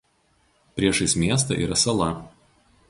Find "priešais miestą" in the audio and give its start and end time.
0.79-1.61